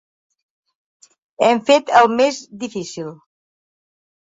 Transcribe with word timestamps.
Hem 1.49 1.63
fet 1.69 1.95
el 2.03 2.13
més 2.19 2.43
difícil. 2.67 3.17